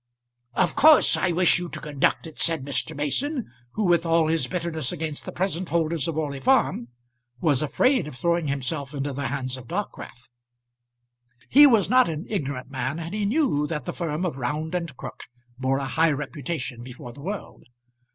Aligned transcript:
"Of 0.55 0.73
course 0.75 1.15
I 1.15 1.31
wish 1.31 1.59
you 1.59 1.69
to 1.69 1.79
conduct 1.79 2.25
it," 2.25 2.39
said 2.39 2.65
Mr. 2.65 2.95
Mason, 2.95 3.51
who, 3.73 3.83
with 3.83 4.03
all 4.03 4.25
his 4.25 4.47
bitterness 4.47 4.91
against 4.91 5.25
the 5.25 5.31
present 5.31 5.69
holders 5.69 6.07
of 6.07 6.17
Orley 6.17 6.39
Farm, 6.39 6.87
was 7.39 7.61
afraid 7.61 8.07
of 8.07 8.15
throwing 8.15 8.47
himself 8.47 8.95
into 8.95 9.13
the 9.13 9.27
hands 9.27 9.57
of 9.57 9.67
Dockwrath. 9.67 10.27
He 11.49 11.67
was 11.67 11.87
not 11.87 12.09
an 12.09 12.25
ignorant 12.27 12.71
man, 12.71 12.97
and 12.99 13.13
he 13.13 13.25
knew 13.27 13.67
that 13.67 13.85
the 13.85 13.93
firm 13.93 14.25
of 14.25 14.39
Round 14.39 14.73
and 14.73 14.97
Crook 14.97 15.25
bore 15.59 15.77
a 15.77 15.85
high 15.85 16.11
reputation 16.11 16.81
before 16.81 17.13
the 17.13 17.21
world. 17.21 17.67